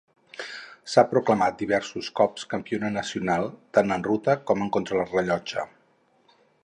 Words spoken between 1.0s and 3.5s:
proclamat diversos cops campiona nacional,